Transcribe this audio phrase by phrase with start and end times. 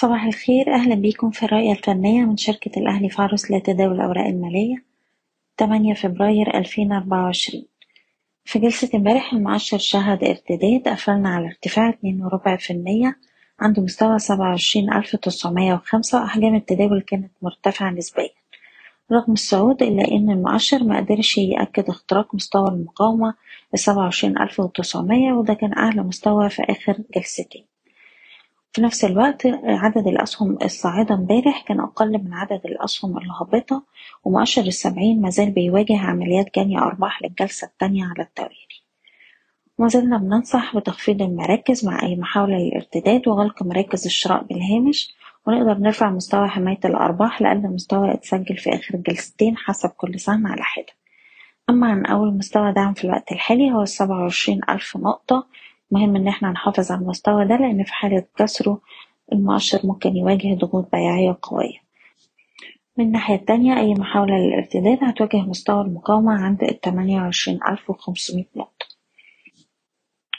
[0.00, 0.74] صباح الخير.
[0.74, 4.84] أهلا بيكم في الرؤية الفنية من شركة الأهلي فارس لتداول الأوراق المالية.
[5.58, 7.64] 8 فبراير 2024
[8.44, 13.16] في جلسة امبارح المؤشر شهد ارتداد قفلنا على ارتفاع اتنين وربع في المية
[13.60, 16.20] عند مستوى سبعة وعشرين ألف تسعمية وخمسة.
[16.20, 18.30] وأحجام التداول كانت مرتفعة نسبيا.
[19.12, 23.34] رغم الصعود إلا إن المؤشر مقدرش يأكد اختراق مستوى المقاومة
[24.40, 27.69] ألف وتسعمية وده كان أعلى مستوى في آخر جلستين.
[28.72, 33.82] في نفس الوقت عدد الأسهم الصاعدة امبارح كان أقل من عدد الأسهم الهابطة
[34.24, 38.68] ومؤشر السبعين مازال بيواجه عمليات جني أرباح للجلسة التانية على التوالي.
[39.78, 45.14] ومازلنا بننصح بتخفيض المراكز مع أي محاولة للارتداد وغلق مراكز الشراء بالهامش
[45.46, 50.62] ونقدر نرفع مستوى حماية الأرباح لأقل مستوى اتسجل في آخر جلستين حسب كل سهم على
[50.62, 50.92] حدة.
[51.70, 55.46] أما عن أول مستوى دعم في الوقت الحالي هو السبعة وعشرين ألف نقطة
[55.90, 58.80] مهم إن إحنا نحافظ على المستوى ده لأن في حالة كسره
[59.32, 61.78] المؤشر ممكن يواجه ضغوط بيعية قوية.
[62.98, 68.69] من الناحية التانية أي محاولة للارتداد هتواجه مستوى المقاومة عند التمانية وعشرين ألف وخمسمية نقطة.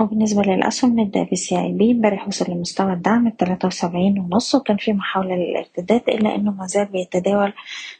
[0.00, 1.92] وبالنسبة للأسهم نبدأ بسي آي بي.
[1.92, 7.52] امبارح وصل لمستوى الدعم التلاتة وسبعين ونص وكان في محاولة للارتداد إلا إنه مازال بيتداول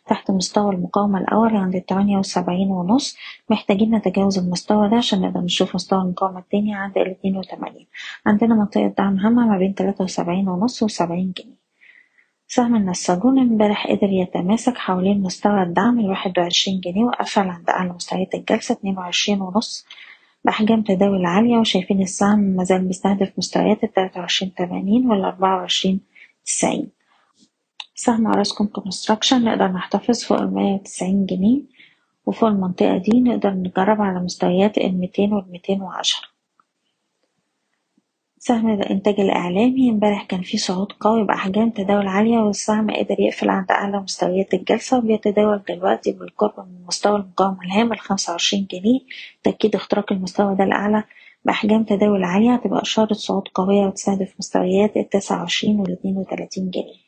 [0.06, 3.16] تحت مستوى المقاومة الأول عند التمانية وسبعين ونص.
[3.50, 7.86] محتاجين نتجاوز المستوى ده عشان نقدر نشوف مستوى المقاومة التاني عند الاتنين وتمانين.
[8.26, 11.64] عندنا منطقة دعم هامة ما بين تلاتة وسبعين ونص وسبعين جنيه.
[12.48, 18.34] سهم النساجون امبارح قدر يتماسك حوالين مستوى الدعم الواحد وعشرين جنيه وقفل عند أعلى مستويات
[18.34, 19.86] الجلسة اتنين وعشرين ونص.
[20.44, 26.00] بأحجام تداول عالية وشايفين السهم مازال بيستهدف مستويات التلاتة وعشرين تمانين والأربعة وعشرين
[26.46, 26.90] تسعين.
[27.94, 31.62] سهم أوراسكوم كونستراكشن نقدر نحتفظ فوق المية وتسعين جنيه
[32.26, 36.33] وفوق المنطقة دي نقدر نجرب على مستويات الميتين والميتين وعشرة.
[38.46, 39.90] سهم الإنتاج الإعلامي.
[39.90, 44.98] امبارح كان فيه صعود قوي بأحجام تداول عالية والسهم قدر يقفل عند أعلى مستويات الجلسة
[44.98, 49.00] وبيتداول دلوقتي بالقرب من مستوى المقاومة الهام الخمسة وعشرين جنيه.
[49.42, 51.04] تأكيد اختراق المستوى ده الأعلى
[51.44, 52.54] بأحجام تداول عالية.
[52.54, 57.04] هتبقى إشارة صعود قوية وتستهدف مستويات التسعة وعشرين والاتنين وتلاتين جنيه.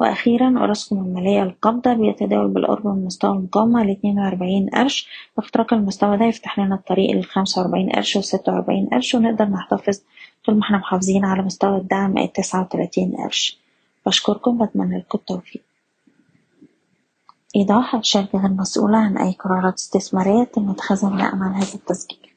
[0.00, 5.08] وأخيرا أوراسكوم المالية القابضة بيتداول بالقرب من مستوى المقاومة لاتنين وأربعين قرش.
[5.38, 10.00] اختراق المستوى ده يفتح لنا الطريق للخمسة وأربعين قرش وستة وأربعين قرش ونقدر نحتفظ
[10.46, 13.58] طول ما إحنا محافظين على مستوى الدعم التسعة وتلاتين قرش.
[14.06, 15.62] بشكركم بتمنى لكم التوفيق.
[17.56, 22.31] إيضاح الشركة غير مسؤولة عن أي قرارات استثمارية تم اتخاذها بناء على هذا التسجيل.